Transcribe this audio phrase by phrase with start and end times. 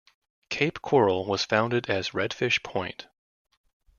[0.49, 3.05] Cape Coral was founded as Redfish point.